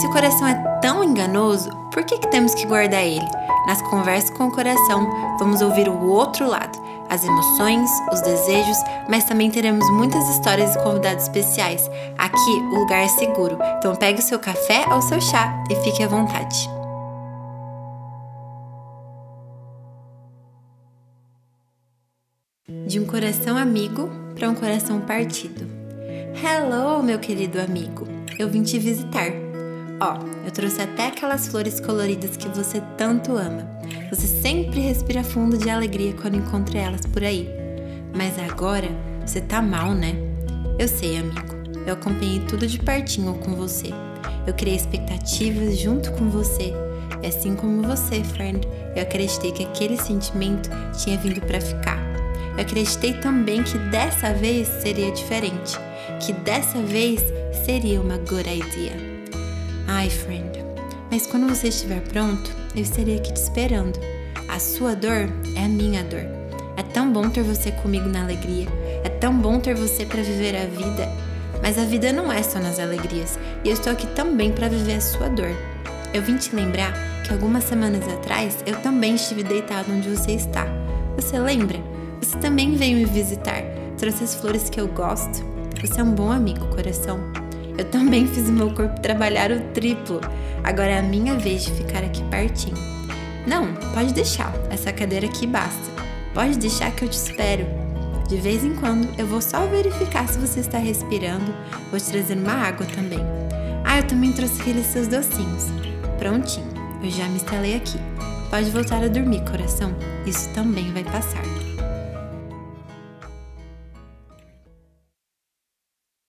Se 0.00 0.06
o 0.06 0.10
coração 0.10 0.48
é 0.48 0.54
tão 0.80 1.02
enganoso, 1.04 1.70
por 1.92 2.04
que, 2.04 2.18
que 2.18 2.30
temos 2.30 2.54
que 2.54 2.66
guardar 2.66 3.04
ele? 3.04 3.26
Nas 3.66 3.80
conversas 3.82 4.30
com 4.30 4.48
o 4.48 4.52
coração, 4.52 5.08
vamos 5.38 5.62
ouvir 5.62 5.88
o 5.88 6.06
outro 6.08 6.48
lado, 6.48 6.78
as 7.08 7.24
emoções, 7.24 7.90
os 8.12 8.20
desejos, 8.20 8.76
mas 9.08 9.24
também 9.24 9.50
teremos 9.50 9.88
muitas 9.90 10.28
histórias 10.28 10.74
e 10.74 10.82
convidados 10.82 11.24
especiais. 11.24 11.88
Aqui 12.18 12.50
o 12.72 12.80
lugar 12.80 13.04
é 13.04 13.08
seguro, 13.08 13.58
então 13.78 13.94
pegue 13.96 14.20
o 14.20 14.22
seu 14.22 14.38
café 14.38 14.84
ou 14.92 15.00
seu 15.02 15.20
chá 15.20 15.62
e 15.70 15.76
fique 15.76 16.02
à 16.02 16.08
vontade. 16.08 16.68
De 22.86 23.00
um 23.00 23.06
coração 23.06 23.56
amigo 23.56 24.10
para 24.34 24.48
um 24.48 24.54
coração 24.54 25.00
partido. 25.00 25.66
Hello, 26.42 27.02
meu 27.02 27.18
querido 27.18 27.60
amigo! 27.60 28.13
Eu 28.38 28.48
vim 28.48 28.62
te 28.62 28.78
visitar. 28.78 29.28
Ó, 30.00 30.18
eu 30.44 30.50
trouxe 30.50 30.82
até 30.82 31.06
aquelas 31.06 31.46
flores 31.46 31.78
coloridas 31.78 32.36
que 32.36 32.48
você 32.48 32.82
tanto 32.96 33.36
ama. 33.36 33.68
Você 34.10 34.26
sempre 34.26 34.80
respira 34.80 35.22
fundo 35.22 35.56
de 35.56 35.70
alegria 35.70 36.12
quando 36.14 36.36
encontra 36.36 36.78
elas 36.78 37.02
por 37.06 37.22
aí. 37.22 37.48
Mas 38.14 38.38
agora 38.38 38.88
você 39.24 39.40
tá 39.40 39.62
mal, 39.62 39.92
né? 39.92 40.14
Eu 40.78 40.88
sei, 40.88 41.18
amigo. 41.18 41.54
Eu 41.86 41.94
acompanhei 41.94 42.40
tudo 42.40 42.66
de 42.66 42.78
pertinho 42.78 43.34
com 43.34 43.54
você. 43.54 43.90
Eu 44.46 44.54
criei 44.54 44.76
expectativas 44.76 45.78
junto 45.78 46.10
com 46.12 46.28
você. 46.28 46.72
E 47.22 47.26
assim 47.26 47.54
como 47.54 47.82
você, 47.82 48.22
friend, 48.24 48.66
eu 48.96 49.02
acreditei 49.02 49.52
que 49.52 49.64
aquele 49.64 49.96
sentimento 49.96 50.68
tinha 50.98 51.16
vindo 51.16 51.40
para 51.40 51.60
ficar. 51.60 52.03
Eu 52.56 52.62
acreditei 52.62 53.14
também 53.14 53.62
que 53.62 53.76
dessa 53.90 54.32
vez 54.32 54.68
seria 54.80 55.10
diferente, 55.10 55.76
que 56.20 56.32
dessa 56.32 56.78
vez 56.78 57.20
seria 57.64 58.00
uma 58.00 58.18
good 58.18 58.48
idea. 58.48 58.92
Ai, 59.88 60.08
friend, 60.08 60.64
mas 61.10 61.26
quando 61.26 61.48
você 61.48 61.68
estiver 61.68 62.00
pronto, 62.00 62.50
eu 62.74 62.82
estarei 62.82 63.16
aqui 63.16 63.32
te 63.32 63.40
esperando. 63.40 63.98
A 64.48 64.58
sua 64.58 64.94
dor 64.94 65.28
é 65.56 65.64
a 65.64 65.68
minha 65.68 66.02
dor. 66.04 66.24
É 66.76 66.82
tão 66.82 67.12
bom 67.12 67.28
ter 67.28 67.42
você 67.42 67.70
comigo 67.70 68.08
na 68.08 68.22
alegria. 68.22 68.66
É 69.04 69.08
tão 69.08 69.36
bom 69.36 69.60
ter 69.60 69.74
você 69.74 70.04
para 70.04 70.22
viver 70.22 70.56
a 70.56 70.66
vida. 70.66 71.08
Mas 71.62 71.78
a 71.78 71.84
vida 71.84 72.12
não 72.12 72.32
é 72.32 72.42
só 72.42 72.58
nas 72.58 72.78
alegrias, 72.78 73.38
e 73.64 73.68
eu 73.68 73.74
estou 73.74 73.92
aqui 73.92 74.06
também 74.08 74.52
para 74.52 74.68
viver 74.68 74.94
a 74.94 75.00
sua 75.00 75.28
dor. 75.28 75.54
Eu 76.12 76.22
vim 76.22 76.36
te 76.36 76.54
lembrar 76.54 76.92
que 77.24 77.32
algumas 77.32 77.64
semanas 77.64 78.06
atrás 78.06 78.58
eu 78.66 78.76
também 78.80 79.14
estive 79.14 79.42
deitado 79.42 79.90
onde 79.90 80.08
você 80.08 80.32
está. 80.32 80.66
Você 81.16 81.38
lembra? 81.38 81.78
Você 82.24 82.38
também 82.38 82.74
veio 82.74 82.96
me 82.96 83.04
visitar, 83.04 83.62
trouxe 83.98 84.24
as 84.24 84.34
flores 84.34 84.70
que 84.70 84.80
eu 84.80 84.88
gosto. 84.88 85.44
Você 85.78 86.00
é 86.00 86.02
um 86.02 86.14
bom 86.14 86.32
amigo, 86.32 86.66
coração. 86.68 87.20
Eu 87.76 87.84
também 87.84 88.26
fiz 88.26 88.48
o 88.48 88.52
meu 88.52 88.72
corpo 88.72 88.98
trabalhar 89.02 89.52
o 89.52 89.60
triplo. 89.74 90.22
Agora 90.62 90.88
é 90.88 90.98
a 91.00 91.02
minha 91.02 91.34
vez 91.34 91.66
de 91.66 91.72
ficar 91.72 92.02
aqui 92.02 92.22
pertinho. 92.30 92.78
Não, 93.46 93.74
pode 93.92 94.14
deixar, 94.14 94.54
essa 94.70 94.90
cadeira 94.90 95.26
aqui 95.26 95.46
basta. 95.46 95.90
Pode 96.32 96.58
deixar 96.58 96.92
que 96.92 97.04
eu 97.04 97.10
te 97.10 97.18
espero. 97.18 97.66
De 98.26 98.36
vez 98.38 98.64
em 98.64 98.74
quando 98.74 99.06
eu 99.18 99.26
vou 99.26 99.42
só 99.42 99.66
verificar 99.66 100.26
se 100.26 100.38
você 100.38 100.60
está 100.60 100.78
respirando. 100.78 101.54
Vou 101.90 102.00
te 102.00 102.06
trazer 102.06 102.38
uma 102.38 102.54
água 102.54 102.86
também. 102.86 103.20
Ah, 103.84 103.98
eu 103.98 104.04
também 104.04 104.32
trouxe 104.32 104.62
aqueles 104.62 104.86
seus 104.86 105.08
docinhos. 105.08 105.66
Prontinho, 106.18 106.72
eu 107.02 107.10
já 107.10 107.28
me 107.28 107.36
instalei 107.36 107.76
aqui. 107.76 107.98
Pode 108.48 108.70
voltar 108.70 109.04
a 109.04 109.08
dormir, 109.08 109.44
coração. 109.44 109.94
Isso 110.24 110.48
também 110.54 110.90
vai 110.90 111.04
passar. 111.04 111.73